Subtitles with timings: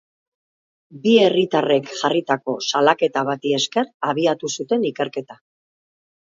[1.01, 5.39] Bi herritarrek jarritako salaketa bati esker abiatu zuten ikerketa.